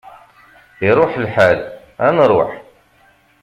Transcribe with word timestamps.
Iṛuḥ 0.87 1.13
lḥal, 1.25 1.59
ad 2.05 2.11
nruḥ! 2.15 2.51